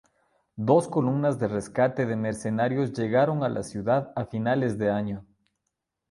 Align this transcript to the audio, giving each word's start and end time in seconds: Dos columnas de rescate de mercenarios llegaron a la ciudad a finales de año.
Dos 0.55 0.87
columnas 0.87 1.37
de 1.37 1.47
rescate 1.47 2.07
de 2.07 2.15
mercenarios 2.15 2.91
llegaron 2.91 3.43
a 3.43 3.49
la 3.49 3.61
ciudad 3.61 4.11
a 4.15 4.25
finales 4.25 4.79
de 4.79 4.89
año. 4.89 5.27